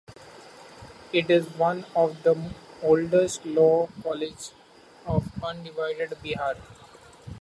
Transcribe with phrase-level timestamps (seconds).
[1.13, 2.35] It is one of the
[2.81, 4.49] oldest law college
[5.05, 6.57] of undivided Bihar.